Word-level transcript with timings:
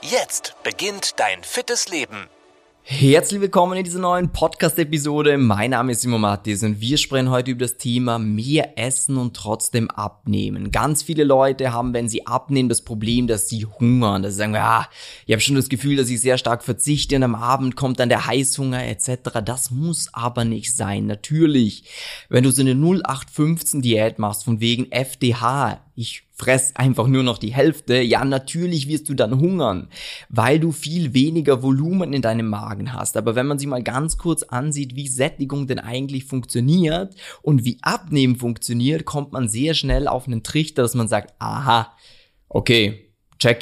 Jetzt 0.00 0.54
beginnt 0.62 1.18
dein 1.18 1.42
fittes 1.42 1.88
Leben. 1.88 2.28
Herzlich 2.82 3.40
willkommen 3.40 3.76
in 3.76 3.84
dieser 3.84 3.98
neuen 3.98 4.30
Podcast-Episode. 4.30 5.36
Mein 5.38 5.72
Name 5.72 5.90
ist 5.92 6.02
Simon 6.02 6.20
Mattis 6.20 6.62
und 6.62 6.80
wir 6.80 6.96
sprechen 6.98 7.30
heute 7.30 7.50
über 7.50 7.64
das 7.64 7.78
Thema 7.78 8.20
mehr 8.20 8.78
essen 8.78 9.16
und 9.16 9.34
trotzdem 9.34 9.90
abnehmen. 9.90 10.70
Ganz 10.70 11.02
viele 11.02 11.24
Leute 11.24 11.72
haben, 11.72 11.92
wenn 11.94 12.08
sie 12.08 12.28
abnehmen, 12.28 12.68
das 12.68 12.82
Problem, 12.82 13.26
dass 13.26 13.48
sie 13.48 13.66
hungern. 13.66 14.22
Dass 14.22 14.34
sie 14.34 14.38
sagen, 14.38 14.56
ah, 14.56 14.88
ich 15.26 15.32
habe 15.32 15.42
schon 15.42 15.56
das 15.56 15.68
Gefühl, 15.68 15.96
dass 15.96 16.08
ich 16.08 16.20
sehr 16.20 16.38
stark 16.38 16.62
verzichte 16.62 17.16
und 17.16 17.24
am 17.24 17.34
Abend 17.34 17.74
kommt 17.74 17.98
dann 17.98 18.08
der 18.08 18.24
Heißhunger 18.24 18.86
etc. 18.86 19.40
Das 19.44 19.72
muss 19.72 20.08
aber 20.14 20.44
nicht 20.44 20.74
sein. 20.74 21.06
Natürlich, 21.06 21.84
wenn 22.28 22.44
du 22.44 22.52
so 22.52 22.62
eine 22.62 22.74
0815-Diät 22.74 24.20
machst, 24.20 24.44
von 24.44 24.60
wegen 24.60 24.92
FDH, 24.92 25.80
ich 25.98 26.22
fress 26.32 26.76
einfach 26.76 27.08
nur 27.08 27.24
noch 27.24 27.38
die 27.38 27.52
Hälfte, 27.52 28.00
ja, 28.00 28.24
natürlich 28.24 28.86
wirst 28.86 29.08
du 29.08 29.14
dann 29.14 29.40
hungern, 29.40 29.88
weil 30.28 30.60
du 30.60 30.70
viel 30.70 31.12
weniger 31.12 31.60
Volumen 31.60 32.12
in 32.12 32.22
deinem 32.22 32.48
Magen 32.48 32.92
hast. 32.92 33.16
Aber 33.16 33.34
wenn 33.34 33.48
man 33.48 33.58
sich 33.58 33.66
mal 33.66 33.82
ganz 33.82 34.16
kurz 34.16 34.44
ansieht, 34.44 34.94
wie 34.94 35.08
Sättigung 35.08 35.66
denn 35.66 35.80
eigentlich 35.80 36.24
funktioniert 36.24 37.16
und 37.42 37.64
wie 37.64 37.78
Abnehmen 37.82 38.36
funktioniert, 38.36 39.06
kommt 39.06 39.32
man 39.32 39.48
sehr 39.48 39.74
schnell 39.74 40.06
auf 40.06 40.28
einen 40.28 40.44
Trichter, 40.44 40.82
dass 40.82 40.94
man 40.94 41.08
sagt, 41.08 41.34
aha, 41.40 41.92
okay, 42.48 43.10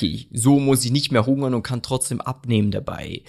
ich, 0.02 0.28
so 0.30 0.60
muss 0.60 0.84
ich 0.84 0.92
nicht 0.92 1.12
mehr 1.12 1.24
hungern 1.24 1.54
und 1.54 1.62
kann 1.62 1.80
trotzdem 1.80 2.20
abnehmen 2.20 2.70
dabei. 2.70 3.22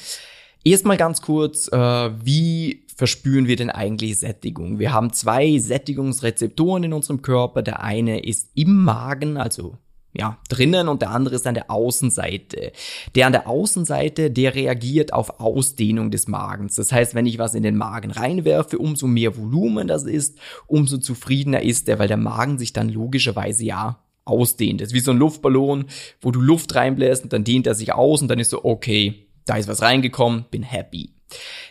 Erstmal 0.68 0.98
ganz 0.98 1.22
kurz, 1.22 1.70
äh, 1.72 1.78
wie 1.78 2.84
verspüren 2.94 3.48
wir 3.48 3.56
denn 3.56 3.70
eigentlich 3.70 4.20
Sättigung? 4.20 4.80
Wir 4.80 4.92
haben 4.92 5.14
zwei 5.14 5.58
Sättigungsrezeptoren 5.60 6.84
in 6.84 6.92
unserem 6.92 7.22
Körper. 7.22 7.62
Der 7.62 7.82
eine 7.84 8.20
ist 8.20 8.50
im 8.54 8.84
Magen, 8.84 9.38
also 9.38 9.78
ja, 10.12 10.40
drinnen 10.50 10.90
und 10.90 11.02
der 11.02 11.12
andere 11.12 11.36
ist 11.36 11.48
an 11.48 11.54
der 11.54 11.72
Außenseite. 11.72 12.73
Der 13.16 13.28
an 13.28 13.32
der 13.32 13.48
Außenseite, 13.48 14.30
der 14.30 14.56
reagiert 14.56 15.14
auf 15.14 15.40
Ausdehnung 15.40 16.12
des 16.12 16.28
Magens. 16.28 16.76
Das 16.76 16.92
heißt, 16.92 17.16
wenn 17.16 17.28
ich 17.28 17.40
was 17.40 17.56
in 17.56 17.64
den 17.64 17.78
Magen 17.78 18.12
reinwerfe, 18.12 18.78
umso 18.78 19.08
mehr 19.08 19.38
Volumen 19.38 19.88
das 19.88 20.04
ist, 20.04 20.38
umso 20.66 20.98
zufriedener 20.98 21.62
ist 21.62 21.88
er, 21.88 21.98
weil 21.98 22.10
der 22.10 22.18
Magen 22.18 22.58
sich 22.58 22.73
dann 22.73 22.90
logischerweise 22.90 23.64
ja 23.64 24.00
ausdehnt. 24.26 24.82
Das 24.82 24.90
ist 24.90 24.94
wie 24.94 25.00
so 25.00 25.12
ein 25.12 25.18
Luftballon, 25.18 25.86
wo 26.20 26.32
du 26.32 26.42
Luft 26.42 26.76
reinbläst 26.76 27.23
und 27.23 27.32
dann 27.32 27.45
dehnt 27.45 27.68
er 27.68 27.76
sich 27.76 27.94
aus 27.94 28.22
und 28.22 28.28
dann 28.28 28.40
ist 28.40 28.50
so, 28.50 28.66
okay, 28.66 29.27
da 29.50 29.58
ist 29.58 29.67
was 29.67 29.81
reingekommen, 29.81 30.45
bin 30.52 30.64
happy. 30.64 31.12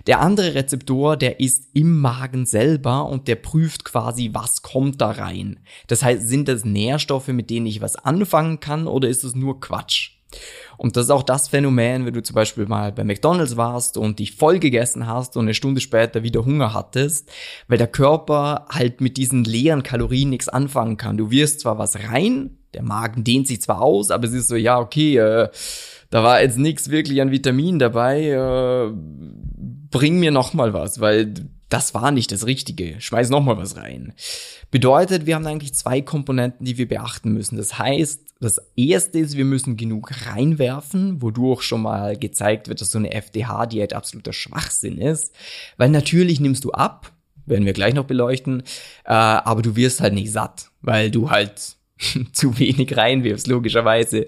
Der 0.07 0.21
andere 0.21 0.55
Rezeptor, 0.55 1.17
der 1.17 1.41
ist 1.41 1.69
im 1.73 1.99
Magen 1.99 2.45
selber 2.45 3.07
und 3.07 3.27
der 3.27 3.37
prüft 3.37 3.85
quasi, 3.85 4.31
was 4.33 4.63
kommt 4.63 5.01
da 5.01 5.11
rein. 5.11 5.61
Das 5.87 6.03
heißt, 6.03 6.29
sind 6.29 6.49
das 6.49 6.65
Nährstoffe, 6.65 7.29
mit 7.29 7.49
denen 7.49 7.67
ich 7.67 7.81
was 7.81 7.97
anfangen 7.97 8.61
kann 8.61 8.87
oder 8.87 9.09
ist 9.09 9.25
es 9.25 9.35
nur 9.35 9.61
Quatsch? 9.61 10.17
Und 10.77 10.97
das 10.97 11.05
ist 11.05 11.11
auch 11.11 11.23
das 11.23 11.49
Phänomen, 11.49 12.05
wenn 12.05 12.13
du 12.13 12.23
zum 12.23 12.35
Beispiel 12.35 12.67
mal 12.67 12.93
bei 12.93 13.05
McDonald's 13.05 13.57
warst 13.57 13.97
und 13.97 14.19
dich 14.19 14.33
voll 14.33 14.59
gegessen 14.59 15.07
hast 15.07 15.37
und 15.37 15.47
eine 15.47 15.55
Stunde 15.55 15.81
später 15.81 16.23
wieder 16.23 16.45
Hunger 16.45 16.75
hattest, 16.75 17.31
weil 17.69 17.79
der 17.79 17.87
Körper 17.87 18.67
halt 18.69 19.01
mit 19.01 19.17
diesen 19.17 19.45
leeren 19.45 19.83
Kalorien 19.83 20.31
nichts 20.31 20.49
anfangen 20.49 20.97
kann. 20.99 21.17
Du 21.17 21.31
wirst 21.31 21.61
zwar 21.61 21.79
was 21.79 21.97
rein, 22.11 22.59
der 22.75 22.83
Magen 22.83 23.25
dehnt 23.25 23.47
sich 23.47 23.63
zwar 23.63 23.81
aus, 23.81 24.11
aber 24.11 24.27
es 24.27 24.35
ist 24.35 24.49
so, 24.49 24.57
ja, 24.57 24.79
okay, 24.79 25.17
äh, 25.17 25.49
da 26.17 26.23
war 26.23 26.41
jetzt 26.41 26.57
nichts 26.57 26.89
wirklich 26.89 27.21
an 27.21 27.31
Vitamin 27.31 27.79
dabei, 27.79 28.31
äh, 28.31 28.91
bring 29.91 30.19
mir 30.19 30.31
noch 30.31 30.55
mal 30.55 30.73
was, 30.73 30.99
weil 30.99 31.35
das 31.69 31.93
war 31.93 32.11
nicht 32.11 32.33
das 32.33 32.47
Richtige. 32.47 32.99
Schmeiß 33.03 33.29
noch 33.29 33.43
mal 33.43 33.59
was 33.59 33.77
rein. 33.77 34.15
Bedeutet, 34.71 35.27
wir 35.27 35.35
haben 35.35 35.47
eigentlich 35.47 35.75
zwei 35.75 36.01
Komponenten, 36.01 36.65
die 36.65 36.79
wir 36.79 36.89
beachten 36.89 37.35
müssen. 37.35 37.59
Das 37.59 37.79
heißt, 37.79 38.33
das 38.41 38.63
erste 38.77 39.19
ist, 39.19 39.37
wir 39.37 39.45
müssen 39.45 39.77
genug 39.77 40.11
reinwerfen, 40.25 41.21
wodurch 41.21 41.61
schon 41.61 41.83
mal 41.83 42.17
gezeigt 42.17 42.69
wird, 42.69 42.81
dass 42.81 42.93
so 42.93 42.99
eine 42.99 43.13
FDH-Diät 43.13 43.93
absoluter 43.93 44.33
Schwachsinn 44.33 44.97
ist. 44.97 45.35
Weil 45.77 45.91
natürlich 45.91 46.41
nimmst 46.41 46.65
du 46.65 46.73
ab, 46.73 47.13
werden 47.45 47.67
wir 47.67 47.75
gleich 47.75 47.93
noch 47.93 48.07
beleuchten, 48.07 48.63
äh, 49.05 49.13
aber 49.13 49.61
du 49.61 49.77
wirst 49.77 50.01
halt 50.01 50.15
nicht 50.15 50.33
satt, 50.33 50.71
weil 50.81 51.11
du 51.11 51.31
halt 51.31 51.76
zu 52.33 52.59
wenig 52.59 52.97
reinwirfst, 52.97 53.47
logischerweise. 53.47 54.27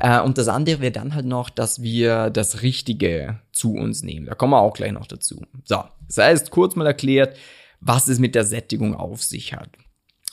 Äh, 0.00 0.20
und 0.20 0.38
das 0.38 0.48
andere 0.48 0.80
wäre 0.80 0.92
dann 0.92 1.14
halt 1.14 1.26
noch, 1.26 1.50
dass 1.50 1.82
wir 1.82 2.30
das 2.30 2.62
Richtige 2.62 3.40
zu 3.52 3.74
uns 3.74 4.02
nehmen. 4.02 4.26
Da 4.26 4.34
kommen 4.34 4.52
wir 4.52 4.60
auch 4.60 4.74
gleich 4.74 4.92
noch 4.92 5.06
dazu. 5.06 5.42
So, 5.64 5.84
das 6.06 6.18
heißt, 6.18 6.50
kurz 6.50 6.76
mal 6.76 6.86
erklärt, 6.86 7.36
was 7.80 8.08
es 8.08 8.18
mit 8.18 8.34
der 8.34 8.44
Sättigung 8.44 8.94
auf 8.94 9.22
sich 9.22 9.54
hat. 9.54 9.70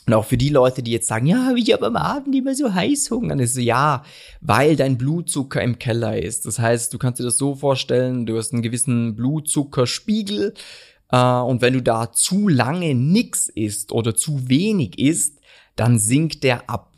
Und 0.06 0.12
auch 0.12 0.26
für 0.26 0.36
die 0.36 0.50
Leute, 0.50 0.82
die 0.82 0.90
jetzt 0.90 1.08
sagen, 1.08 1.26
ja, 1.26 1.54
ich 1.56 1.72
habe 1.72 1.86
am 1.86 1.96
Abend 1.96 2.34
immer 2.34 2.54
so 2.54 2.74
Heißhunger, 2.74 3.30
dann 3.30 3.38
ist 3.38 3.54
so, 3.54 3.60
ja, 3.60 4.04
weil 4.42 4.76
dein 4.76 4.98
Blutzucker 4.98 5.62
im 5.62 5.78
Keller 5.78 6.18
ist. 6.22 6.44
Das 6.44 6.58
heißt, 6.58 6.92
du 6.92 6.98
kannst 6.98 7.20
dir 7.20 7.24
das 7.24 7.38
so 7.38 7.54
vorstellen, 7.54 8.26
du 8.26 8.36
hast 8.36 8.52
einen 8.52 8.60
gewissen 8.60 9.16
Blutzuckerspiegel 9.16 10.52
äh, 11.10 11.16
und 11.16 11.62
wenn 11.62 11.72
du 11.72 11.82
da 11.82 12.12
zu 12.12 12.48
lange 12.48 12.94
nix 12.94 13.48
isst 13.48 13.92
oder 13.92 14.14
zu 14.14 14.48
wenig 14.48 14.98
isst, 14.98 15.38
dann 15.76 15.98
sinkt 15.98 16.44
der 16.44 16.68
ab. 16.68 16.92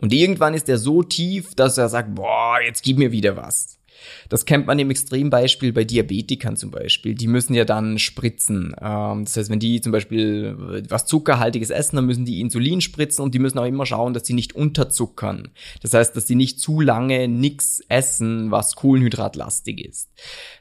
Und 0.00 0.12
irgendwann 0.12 0.54
ist 0.54 0.68
er 0.68 0.78
so 0.78 1.02
tief, 1.02 1.54
dass 1.54 1.76
er 1.76 1.88
sagt, 1.88 2.14
boah, 2.14 2.60
jetzt 2.64 2.82
gib 2.82 2.98
mir 2.98 3.12
wieder 3.12 3.36
was. 3.36 3.79
Das 4.28 4.44
kennt 4.44 4.66
man 4.66 4.78
im 4.78 4.90
Extrembeispiel 4.90 5.72
bei 5.72 5.84
Diabetikern 5.84 6.56
zum 6.56 6.70
Beispiel. 6.70 7.14
Die 7.14 7.26
müssen 7.26 7.54
ja 7.54 7.64
dann 7.64 7.98
spritzen. 7.98 8.74
Ähm, 8.80 9.24
das 9.24 9.36
heißt, 9.36 9.50
wenn 9.50 9.60
die 9.60 9.80
zum 9.80 9.92
Beispiel 9.92 10.84
was 10.88 11.06
Zuckerhaltiges 11.06 11.70
essen, 11.70 11.96
dann 11.96 12.06
müssen 12.06 12.24
die 12.24 12.40
Insulin 12.40 12.80
spritzen 12.80 13.24
und 13.24 13.34
die 13.34 13.38
müssen 13.38 13.58
auch 13.58 13.66
immer 13.66 13.86
schauen, 13.86 14.14
dass 14.14 14.26
sie 14.26 14.34
nicht 14.34 14.54
unterzuckern. 14.54 15.48
Das 15.82 15.94
heißt, 15.94 16.16
dass 16.16 16.26
sie 16.26 16.34
nicht 16.34 16.60
zu 16.60 16.80
lange 16.80 17.28
nix 17.28 17.80
essen, 17.88 18.50
was 18.50 18.76
kohlenhydratlastig 18.76 19.84
ist. 19.84 20.10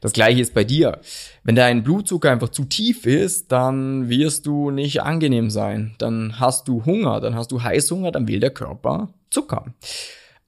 Das 0.02 0.14
gleiche 0.14 0.42
ist 0.42 0.54
bei 0.54 0.64
dir. 0.64 1.00
Wenn 1.44 1.56
dein 1.56 1.84
Blutzucker 1.84 2.32
einfach 2.32 2.50
zu 2.50 2.66
tief 2.66 3.06
ist, 3.06 3.52
dann 3.52 4.10
wirst 4.10 4.46
du 4.46 4.72
nicht 4.72 5.02
angenehm 5.02 5.50
sein. 5.50 5.96
Dann 5.98 6.40
hast 6.40 6.68
du 6.68 6.86
Hunger, 6.86 7.20
dann 7.20 7.36
hast 7.36 7.52
du 7.52 7.64
Heißhunger, 7.64 8.12
dann 8.12 8.28
will 8.28 8.40
der 8.40 8.52
Körper 8.52 9.14
Zucker. 9.30 9.74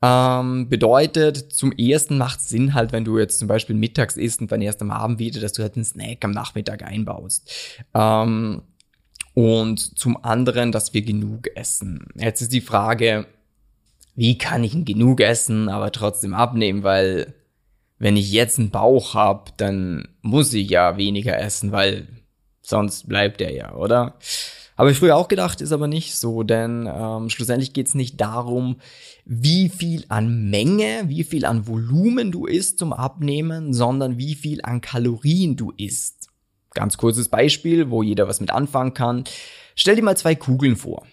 Ähm, 0.03 0.67
bedeutet, 0.67 1.53
zum 1.53 1.72
ersten 1.73 2.17
macht 2.17 2.41
Sinn 2.41 2.73
halt, 2.73 2.91
wenn 2.91 3.06
du 3.06 3.19
jetzt 3.19 3.38
zum 3.38 3.47
Beispiel 3.47 3.75
mittags 3.75 4.17
isst 4.17 4.41
und 4.41 4.51
dann 4.51 4.62
erst 4.62 4.81
am 4.81 4.89
Abend 4.89 5.19
wieder, 5.19 5.39
dass 5.39 5.53
du 5.53 5.62
halt 5.62 5.75
einen 5.75 5.85
Snack 5.85 6.25
am 6.25 6.31
Nachmittag 6.31 6.84
einbaust. 6.84 7.51
Ähm, 7.94 8.63
und 9.34 9.97
zum 9.97 10.23
anderen, 10.23 10.72
dass 10.72 10.94
wir 10.94 11.03
genug 11.03 11.56
essen. 11.56 12.07
Jetzt 12.16 12.41
ist 12.41 12.51
die 12.51 12.62
Frage, 12.62 13.28
wie 14.16 14.38
kann 14.38 14.63
ich 14.63 14.73
genug 14.85 15.22
essen, 15.22 15.69
aber 15.69 15.91
trotzdem 15.91 16.33
abnehmen, 16.33 16.83
weil 16.83 17.33
wenn 17.97 18.18
ich 18.18 18.31
jetzt 18.31 18.57
einen 18.57 18.72
Bauch 18.72 19.13
habe, 19.13 19.51
dann 19.57 20.07
muss 20.22 20.53
ich 20.53 20.69
ja 20.69 20.97
weniger 20.97 21.38
essen, 21.38 21.72
weil 21.72 22.07
sonst 22.62 23.07
bleibt 23.07 23.41
er 23.41 23.53
ja, 23.53 23.75
oder? 23.75 24.16
Habe 24.81 24.90
ich 24.90 24.97
früher 24.97 25.16
auch 25.16 25.28
gedacht, 25.28 25.62
ist 25.62 25.74
aber 25.74 25.86
nicht 25.86 26.16
so, 26.16 26.42
denn 26.42 26.90
ähm, 26.92 27.30
schlussendlich 27.30 27.72
geht 27.72 27.86
es 27.86 27.94
nicht 27.94 28.19
darum, 28.19 28.78
wie 29.25 29.69
viel 29.69 30.06
an 30.08 30.50
Menge, 30.50 31.03
wie 31.06 31.24
viel 31.24 31.46
an 31.46 31.68
Volumen 31.68 32.31
du 32.31 32.47
isst 32.47 32.80
zum 32.80 32.92
Abnehmen, 32.92 33.74
sondern 33.74 34.18
wie 34.18 34.34
viel 34.34 34.64
an 34.64 34.81
Kalorien 34.81 35.56
du 35.56 35.72
isst. 35.78 36.30
Ganz 36.74 36.98
kurzes 36.98 37.30
Beispiel, 37.30 37.92
wo 37.92 38.01
jeder 38.01 38.28
was 38.28 38.42
mit 38.42 38.50
anfangen 38.50 38.95
kann. 38.95 39.25
Stell 39.75 39.98
dir 39.98 40.01
mal 40.01 40.18
zwei 40.18 40.33
Kugeln 40.33 40.75
vor. 40.75 41.06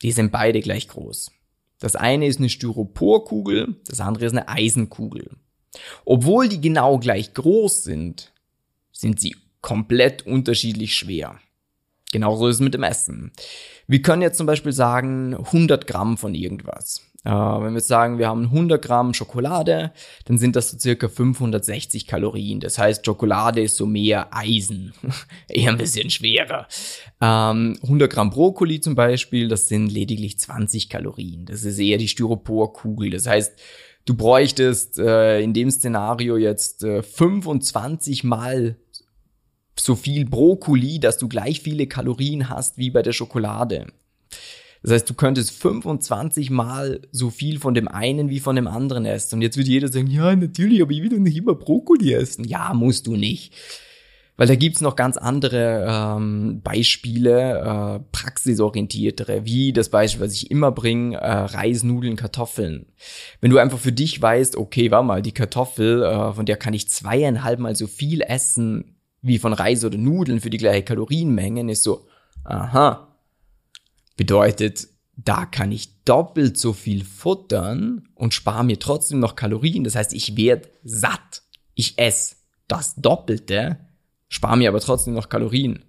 Die 0.00 0.12
sind 0.12 0.32
beide 0.32 0.62
gleich 0.62 0.88
groß. 0.88 1.32
Das 1.80 1.96
eine 1.96 2.26
ist 2.26 2.38
eine 2.38 2.48
Styroporkugel, 2.48 3.76
das 3.84 4.00
andere 4.00 4.24
ist 4.24 4.32
eine 4.32 4.48
Eisenkugel. 4.48 5.36
Obwohl 6.06 6.48
die 6.48 6.62
genau 6.62 6.96
gleich 6.98 7.34
groß 7.34 7.82
sind, 7.82 8.32
sind 8.90 9.20
sie 9.20 9.36
komplett 9.60 10.24
unterschiedlich 10.24 10.94
schwer. 10.96 11.38
Genauso 12.12 12.46
ist 12.46 12.56
es 12.56 12.60
mit 12.60 12.74
dem 12.74 12.84
Essen. 12.84 13.32
Wir 13.88 14.00
können 14.02 14.22
jetzt 14.22 14.38
zum 14.38 14.46
Beispiel 14.46 14.72
sagen 14.72 15.34
100 15.34 15.86
Gramm 15.86 16.16
von 16.16 16.34
irgendwas. 16.34 17.02
Äh, 17.24 17.30
wenn 17.30 17.74
wir 17.74 17.80
sagen, 17.80 18.18
wir 18.18 18.28
haben 18.28 18.44
100 18.44 18.82
Gramm 18.82 19.14
Schokolade, 19.14 19.92
dann 20.24 20.38
sind 20.38 20.56
das 20.56 20.70
so 20.70 20.78
circa 20.78 21.08
560 21.08 22.06
Kalorien. 22.06 22.60
Das 22.60 22.78
heißt, 22.78 23.06
Schokolade 23.06 23.62
ist 23.62 23.76
so 23.76 23.86
mehr 23.86 24.28
Eisen, 24.32 24.92
eher 25.48 25.70
ein 25.70 25.78
bisschen 25.78 26.10
schwerer. 26.10 26.66
Ähm, 27.20 27.78
100 27.82 28.12
Gramm 28.12 28.30
Brokkoli 28.30 28.80
zum 28.80 28.94
Beispiel, 28.94 29.48
das 29.48 29.68
sind 29.68 29.90
lediglich 29.90 30.38
20 30.38 30.88
Kalorien. 30.88 31.46
Das 31.46 31.64
ist 31.64 31.78
eher 31.78 31.98
die 31.98 32.08
Styroporkugel. 32.08 33.10
Das 33.10 33.26
heißt, 33.26 33.52
du 34.04 34.16
bräuchtest 34.16 34.98
äh, 34.98 35.40
in 35.40 35.54
dem 35.54 35.70
Szenario 35.70 36.36
jetzt 36.36 36.82
äh, 36.82 37.02
25 37.02 38.24
mal 38.24 38.76
so 39.78 39.94
viel 39.94 40.24
Brokkoli, 40.24 41.00
dass 41.00 41.18
du 41.18 41.28
gleich 41.28 41.60
viele 41.60 41.86
Kalorien 41.86 42.48
hast 42.48 42.78
wie 42.78 42.90
bei 42.90 43.02
der 43.02 43.12
Schokolade. 43.12 43.86
Das 44.82 44.92
heißt, 44.92 45.10
du 45.10 45.14
könntest 45.14 45.52
25 45.52 46.50
mal 46.50 47.00
so 47.12 47.30
viel 47.30 47.60
von 47.60 47.74
dem 47.74 47.86
einen 47.86 48.30
wie 48.30 48.40
von 48.40 48.56
dem 48.56 48.66
anderen 48.66 49.06
essen. 49.06 49.36
Und 49.36 49.42
jetzt 49.42 49.56
wird 49.56 49.68
jeder 49.68 49.88
sagen, 49.88 50.08
ja, 50.08 50.34
natürlich, 50.34 50.82
aber 50.82 50.90
ich 50.90 51.02
will 51.02 51.10
doch 51.10 51.18
nicht 51.18 51.36
immer 51.36 51.54
Brokkoli 51.54 52.12
essen. 52.12 52.44
Ja, 52.44 52.74
musst 52.74 53.06
du 53.06 53.16
nicht. 53.16 53.54
Weil 54.36 54.48
da 54.48 54.56
gibt's 54.56 54.80
noch 54.80 54.96
ganz 54.96 55.16
andere 55.18 55.86
ähm, 55.88 56.62
Beispiele, 56.64 57.60
äh, 57.60 58.00
praxisorientiertere, 58.10 59.44
wie 59.44 59.72
das 59.72 59.90
Beispiel, 59.90 60.24
was 60.24 60.32
ich 60.32 60.50
immer 60.50 60.72
bringe, 60.72 61.16
äh, 61.18 61.30
Reis, 61.30 61.84
Nudeln, 61.84 62.16
Kartoffeln. 62.16 62.86
Wenn 63.40 63.50
du 63.50 63.58
einfach 63.58 63.78
für 63.78 63.92
dich 63.92 64.20
weißt, 64.20 64.56
okay, 64.56 64.90
warte 64.90 65.06
mal, 65.06 65.22
die 65.22 65.32
Kartoffel, 65.32 66.02
äh, 66.02 66.32
von 66.32 66.46
der 66.46 66.56
kann 66.56 66.74
ich 66.74 66.88
zweieinhalb 66.88 67.60
Mal 67.60 67.76
so 67.76 67.86
viel 67.86 68.22
essen 68.22 68.96
wie 69.22 69.38
von 69.38 69.52
Reis 69.52 69.84
oder 69.84 69.98
Nudeln 69.98 70.40
für 70.40 70.50
die 70.50 70.58
gleiche 70.58 70.82
Kalorienmenge, 70.82 71.70
ist 71.70 71.84
so, 71.84 72.06
aha, 72.44 73.12
Bedeutet, 74.16 74.88
da 75.16 75.46
kann 75.46 75.72
ich 75.72 76.04
doppelt 76.04 76.58
so 76.58 76.72
viel 76.72 77.04
futtern 77.04 78.08
und 78.14 78.34
spare 78.34 78.64
mir 78.64 78.78
trotzdem 78.78 79.20
noch 79.20 79.36
Kalorien. 79.36 79.84
Das 79.84 79.94
heißt, 79.94 80.12
ich 80.12 80.36
werde 80.36 80.68
satt. 80.84 81.42
Ich 81.74 81.98
esse 81.98 82.36
das 82.68 82.94
Doppelte, 82.96 83.78
spare 84.28 84.56
mir 84.56 84.68
aber 84.68 84.80
trotzdem 84.80 85.14
noch 85.14 85.28
Kalorien. 85.28 85.84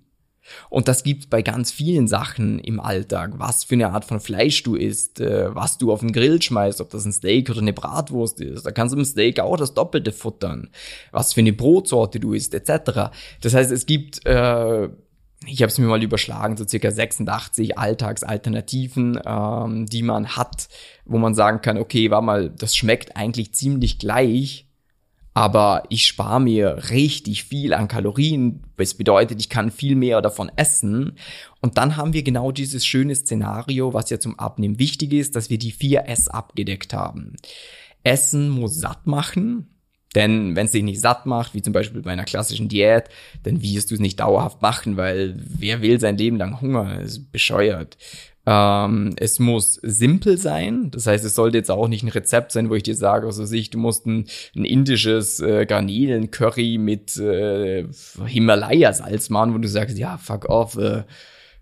Und 0.70 0.88
das 0.88 1.04
gibt's 1.04 1.28
bei 1.28 1.42
ganz 1.42 1.72
vielen 1.72 2.08
Sachen 2.08 2.60
im 2.60 2.80
Alltag. 2.80 3.34
Was 3.38 3.64
für 3.64 3.76
eine 3.76 3.92
Art 3.92 4.06
von 4.06 4.20
Fleisch 4.20 4.64
du 4.64 4.76
isst, 4.76 5.20
äh, 5.20 5.54
was 5.54 5.78
du 5.78 5.92
auf 5.92 6.02
den 6.02 6.12
Grill 6.12 6.42
schmeißt, 6.42 6.82
ob 6.82 6.90
das 6.90 7.06
ein 7.06 7.14
Steak 7.14 7.50
oder 7.50 7.62
eine 7.62 7.74
Bratwurst 7.74 8.42
ist. 8.42 8.66
Da 8.66 8.72
kannst 8.72 8.94
du 8.94 9.00
im 9.00 9.06
Steak 9.06 9.40
auch 9.40 9.58
das 9.58 9.74
Doppelte 9.74 10.12
futtern. 10.12 10.70
Was 11.12 11.34
für 11.34 11.42
eine 11.42 11.54
Brotsorte 11.54 12.20
du 12.20 12.34
isst, 12.34 12.54
etc. 12.54 13.12
Das 13.42 13.54
heißt, 13.54 13.72
es 13.72 13.86
gibt 13.86 14.26
äh, 14.26 14.90
ich 15.46 15.62
habe 15.62 15.70
es 15.70 15.78
mir 15.78 15.88
mal 15.88 16.02
überschlagen, 16.02 16.58
so 16.58 16.66
circa 16.66 16.92
86 16.92 17.78
Alltagsalternativen, 17.78 19.20
ähm, 19.26 19.86
die 19.86 20.04
man 20.04 20.36
hat, 20.36 20.70
wo 21.06 21.18
man 21.18 21.34
sagen 21.34 21.62
kann, 21.62 21.78
okay, 21.78 22.12
war 22.12 22.22
mal, 22.22 22.50
das 22.50 22.76
schmeckt 22.76 23.16
eigentlich 23.18 23.54
ziemlich 23.54 24.00
gleich, 24.00 24.68
aber 25.34 25.84
ich 25.90 26.06
spare 26.06 26.40
mir 26.40 26.90
richtig 26.90 27.44
viel 27.46 27.74
an 27.74 27.88
Kalorien. 27.88 28.64
Das 28.78 28.94
bedeutet, 28.94 29.40
ich 29.40 29.50
kann 29.50 29.72
viel 29.72 29.96
mehr 29.96 30.22
davon 30.22 30.52
essen. 30.56 31.18
Und 31.60 31.78
dann 31.78 31.98
haben 31.98 32.14
wir 32.14 32.24
genau 32.24 32.52
dieses 32.52 32.86
schöne 32.86 33.16
Szenario, 33.16 33.94
was 33.94 34.10
ja 34.10 34.20
zum 34.20 34.38
Abnehmen 34.38 34.80
wichtig 34.80 35.14
ist, 35.14 35.36
dass 35.36 35.50
wir 35.50 35.58
die 35.58 35.74
4S 35.74 36.30
abgedeckt 36.30 36.94
haben. 36.94 37.36
Essen 38.04 38.50
muss 38.50 38.80
satt 38.80 39.08
machen, 39.08 39.74
denn 40.14 40.56
wenn 40.56 40.66
es 40.66 40.74
dich 40.74 40.84
nicht 40.84 41.02
satt 41.02 41.26
macht, 41.26 41.56
wie 41.56 41.62
zum 41.62 41.74
Beispiel 41.74 42.02
bei 42.02 42.12
einer 42.12 42.26
klassischen 42.26 42.70
Diät, 42.70 43.06
dann 43.44 43.62
wirst 43.62 43.90
du 43.90 43.96
es 43.96 44.02
nicht 44.02 44.20
dauerhaft 44.20 44.62
machen, 44.62 44.98
weil 44.98 45.36
wer 45.38 45.82
will 45.82 46.00
sein 46.00 46.18
Leben 46.18 46.38
lang 46.38 46.62
Hunger? 46.62 46.98
Das 47.00 47.14
ist 47.14 47.32
bescheuert. 47.32 47.98
Ähm, 48.46 49.14
es 49.18 49.40
muss 49.40 49.76
simpel 49.76 50.38
sein, 50.38 50.92
das 50.92 51.08
heißt, 51.08 51.24
es 51.24 51.36
sollte 51.36 51.58
jetzt 51.58 51.72
auch 51.72 51.88
nicht 51.88 52.04
ein 52.04 52.10
Rezept 52.10 52.52
sein, 52.52 52.70
wo 52.70 52.76
ich 52.76 52.84
dir 52.84 52.96
sage, 52.96 53.26
also 53.26 53.46
sich, 53.46 53.70
du 53.70 53.78
musst 53.78 54.06
ein, 54.06 54.26
ein 54.56 54.66
indisches 54.66 55.40
äh, 55.40 55.66
Garnelen-Curry 55.66 56.78
mit 56.78 57.16
äh, 57.18 57.86
Himalaya-Salz 58.26 59.30
machen, 59.30 59.54
wo 59.54 59.60
du 59.60 59.70
sagst, 59.70 59.98
ja, 59.98 60.18
fuck 60.18 60.50
off, 60.50 60.76
äh, 60.76 61.04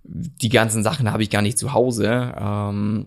die 0.04 0.50
ganzen 0.50 0.81
Sachen 0.81 1.12
habe 1.12 1.22
ich 1.22 1.30
gar 1.30 1.44
nicht 1.44 1.60
zu 1.60 1.74
Hause. 1.74 2.33
Ähm, 2.39 3.06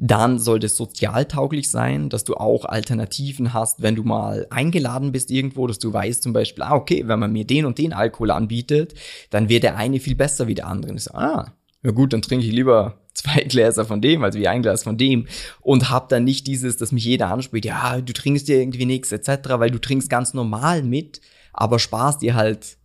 dann 0.00 0.40
sollte 0.40 0.66
es 0.66 0.76
sozialtauglich 0.76 1.70
sein, 1.70 2.08
dass 2.08 2.24
du 2.24 2.34
auch 2.34 2.64
Alternativen 2.64 3.54
hast, 3.54 3.80
wenn 3.80 3.94
du 3.94 4.02
mal 4.02 4.48
eingeladen 4.50 5.12
bist 5.12 5.30
irgendwo, 5.30 5.68
dass 5.68 5.78
du 5.78 5.92
weißt 5.92 6.22
zum 6.22 6.32
Beispiel, 6.32 6.64
ah, 6.64 6.74
okay, 6.74 7.04
wenn 7.06 7.20
man 7.20 7.32
mir 7.32 7.46
den 7.46 7.64
und 7.64 7.78
den 7.78 7.92
Alkohol 7.92 8.32
anbietet, 8.32 8.94
dann 9.30 9.48
wird 9.48 9.62
der 9.62 9.76
eine 9.76 10.00
viel 10.00 10.16
besser 10.16 10.48
wie 10.48 10.56
der 10.56 10.66
andere. 10.66 10.90
Und 10.90 10.98
ich 10.98 11.04
so, 11.04 11.14
ah, 11.14 11.52
ja 11.84 11.90
gut, 11.90 12.12
dann 12.12 12.22
trinke 12.22 12.44
ich 12.44 12.52
lieber 12.52 12.98
zwei 13.14 13.42
Gläser 13.42 13.84
von 13.84 14.00
dem, 14.00 14.24
also 14.24 14.38
wie 14.38 14.48
ein 14.48 14.62
Glas 14.62 14.82
von 14.82 14.98
dem 14.98 15.28
und 15.60 15.90
hab 15.90 16.08
dann 16.08 16.24
nicht 16.24 16.46
dieses, 16.46 16.76
dass 16.76 16.90
mich 16.90 17.04
jeder 17.04 17.30
anspricht, 17.30 17.64
ja, 17.64 18.00
du 18.00 18.12
trinkst 18.12 18.48
dir 18.48 18.58
irgendwie 18.58 18.86
nichts 18.86 19.12
etc., 19.12 19.50
weil 19.50 19.70
du 19.70 19.80
trinkst 19.80 20.10
ganz 20.10 20.34
normal 20.34 20.82
mit, 20.82 21.20
aber 21.52 21.78
sparst 21.78 22.22
dir 22.22 22.34
halt 22.34 22.76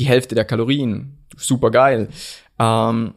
die 0.00 0.06
Hälfte 0.06 0.34
der 0.34 0.44
Kalorien. 0.44 1.18
Super 1.36 1.70
geil. 1.70 2.08
Ähm, 2.58 3.14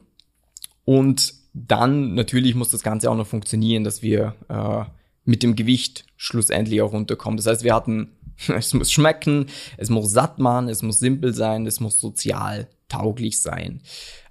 und 0.86 1.34
dann 1.54 2.14
natürlich 2.14 2.56
muss 2.56 2.70
das 2.70 2.84
Ganze 2.84 3.10
auch 3.10 3.16
noch 3.16 3.28
funktionieren, 3.28 3.84
dass 3.84 4.02
wir 4.02 4.36
äh, 4.50 4.86
mit 5.26 5.44
dem 5.44 5.56
Gewicht 5.56 6.06
schlussendlich 6.18 6.82
auch 6.82 6.94
runterkommen. 6.94 7.38
Das 7.38 7.48
heißt, 7.48 7.64
wir 7.64 7.74
hatten, 7.74 8.12
es 8.48 8.74
muss 8.74 8.92
schmecken, 8.92 9.48
es 9.78 9.90
muss 9.90 10.12
satt 10.12 10.40
machen, 10.40 10.70
es 10.70 10.84
muss 10.84 11.00
simpel 11.00 11.34
sein, 11.34 11.66
es 11.66 11.80
muss 11.80 12.00
sozial 12.00 12.68
tauglich 12.88 13.40
sein. 13.40 13.82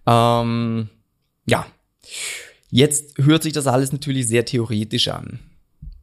Ähm, 0.07 0.89
ja, 1.49 1.67
jetzt 2.71 3.19
hört 3.19 3.43
sich 3.43 3.53
das 3.53 3.67
alles 3.67 3.93
natürlich 3.93 4.29
sehr 4.29 4.45
theoretisch 4.45 5.09
an 5.09 5.41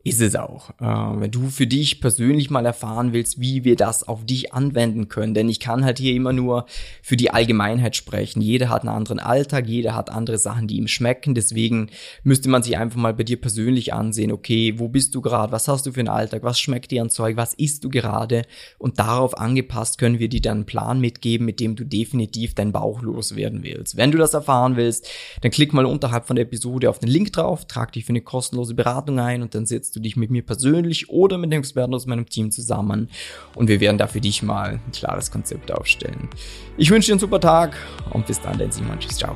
ist 0.06 0.22
es 0.22 0.36
auch. 0.36 0.70
Äh, 0.80 1.20
wenn 1.20 1.32
du 1.32 1.50
für 1.50 1.66
dich 1.66 2.00
persönlich 2.00 2.52
mal 2.52 2.64
erfahren 2.64 3.12
willst, 3.12 3.40
wie 3.40 3.64
wir 3.64 3.76
das 3.76 4.08
auf 4.08 4.24
dich 4.24 4.54
anwenden 4.54 5.08
können, 5.08 5.34
denn 5.34 5.50
ich 5.50 5.60
kann 5.60 5.84
halt 5.84 5.98
hier 5.98 6.14
immer 6.14 6.32
nur 6.32 6.68
für 7.02 7.18
die 7.18 7.32
Allgemeinheit 7.32 7.96
sprechen. 7.96 8.40
Jeder 8.40 8.70
hat 8.70 8.84
einen 8.84 8.96
anderen 8.96 9.18
Alltag, 9.18 9.66
jeder 9.68 9.96
hat 9.96 10.12
andere 10.12 10.38
Sachen, 10.38 10.68
die 10.68 10.78
ihm 10.78 10.88
schmecken. 10.88 11.34
Deswegen 11.34 11.90
müsste 12.24 12.50
man 12.50 12.62
sich 12.62 12.78
einfach 12.78 13.00
mal 13.00 13.16
bei 13.16 13.24
dir 13.24 13.42
persönlich 13.42 13.94
ansehen, 13.94 14.32
okay, 14.32 14.76
wo 14.78 14.90
bist 14.90 15.16
du 15.16 15.22
gerade, 15.22 15.52
was 15.52 15.68
hast 15.68 15.88
du 15.88 15.92
für 15.92 16.02
einen 16.02 16.10
Alltag, 16.10 16.44
was 16.44 16.60
schmeckt 16.60 16.92
dir 16.92 17.02
an 17.02 17.10
Zeug, 17.10 17.36
was 17.36 17.56
isst 17.56 17.84
du 17.84 17.90
gerade 17.90 18.44
und 18.78 19.00
darauf 19.00 19.36
angepasst 19.40 19.98
können 19.98 20.20
wir 20.20 20.30
dir 20.30 20.42
dann 20.42 20.58
einen 20.58 20.66
Plan 20.68 21.00
mitgeben, 21.00 21.48
mit 21.48 21.60
dem 21.60 21.76
du 21.76 21.84
definitiv 21.84 22.54
deinen 22.54 22.72
Bauch 22.72 23.02
loswerden 23.02 23.64
willst. 23.64 23.98
Wenn 23.98 24.12
du 24.12 24.20
das 24.20 24.36
erfahren 24.36 24.76
willst, 24.76 25.10
dann 25.42 25.50
klick 25.50 25.74
mal 25.74 25.86
unterhalb 25.86 26.28
von 26.28 26.36
der 26.36 26.46
Episode 26.46 26.92
auf 26.92 27.00
den 27.00 27.10
Link 27.10 27.34
drauf, 27.34 27.66
trag 27.66 27.92
dich 27.94 28.06
für 28.06 28.10
eine 28.10 28.22
kostenlose 28.22 28.76
Beratung 28.76 29.20
ein 29.20 29.42
und 29.42 29.56
dann 29.56 29.66
sitzt 29.66 29.95
du 29.96 30.00
dich 30.00 30.16
mit 30.16 30.32
mir 30.32 30.44
persönlich 30.44 31.10
oder 31.10 31.38
mit 31.38 31.52
den 31.52 31.60
Experten 31.60 31.94
aus 31.94 32.06
meinem 32.06 32.28
Team 32.28 32.52
zusammen 32.52 33.10
und 33.56 33.68
wir 33.68 33.80
werden 33.80 33.98
da 33.98 34.08
für 34.08 34.22
dich 34.22 34.44
mal 34.44 34.80
ein 34.86 34.92
klares 34.92 35.32
Konzept 35.32 35.72
aufstellen. 35.72 36.30
Ich 36.78 36.90
wünsche 36.90 37.08
dir 37.08 37.14
einen 37.14 37.20
super 37.20 37.40
Tag 37.40 37.76
und 38.12 38.26
bis 38.28 38.42
dann, 38.42 38.58
dein 38.58 38.72
Simon. 38.72 39.00
Tschüss, 39.00 39.18
ciao. 39.18 39.36